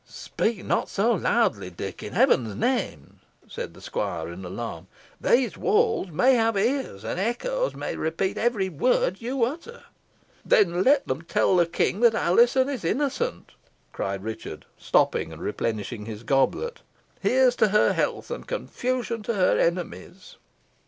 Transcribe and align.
"Speak 0.07 0.65
not 0.65 0.89
so 0.89 1.11
loudly, 1.13 1.69
Dick, 1.69 2.01
in 2.01 2.13
Heaven's 2.13 2.55
name!" 2.55 3.19
said 3.47 3.75
the 3.75 3.81
squire, 3.81 4.29
in 4.31 4.43
alarm; 4.43 4.87
"these 5.21 5.59
walls 5.59 6.07
may 6.09 6.33
have 6.33 6.57
ears, 6.57 7.03
and 7.03 7.19
echoes 7.19 7.75
may 7.75 7.95
repeat 7.95 8.35
every 8.35 8.67
word 8.67 9.21
you 9.21 9.43
utter." 9.43 9.83
"Then 10.43 10.81
let 10.83 11.05
them 11.07 11.21
tell 11.21 11.55
the 11.55 11.67
King 11.67 11.99
that 11.99 12.15
Alizon 12.15 12.67
is 12.67 12.83
innocent," 12.83 13.51
cried 13.93 14.23
Richard, 14.23 14.65
stopping, 14.75 15.31
and 15.31 15.39
replenishing 15.43 16.07
his 16.07 16.23
goblet, 16.23 16.79
"Here's 17.19 17.55
to 17.57 17.67
her 17.67 17.93
health, 17.93 18.31
and 18.31 18.47
confusion 18.47 19.21
to 19.21 19.35
her 19.35 19.59
enemies!" 19.59 20.37